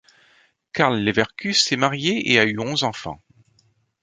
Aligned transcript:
Carl 0.73 0.97
Leverkus 0.97 1.63
s'est 1.63 1.75
marié 1.75 2.33
et 2.33 2.39
a 2.39 2.45
eu 2.45 2.57
onze 2.57 2.83
enfants. 2.83 3.21